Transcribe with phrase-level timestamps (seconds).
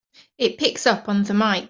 [0.39, 1.51] It picks up on the mike!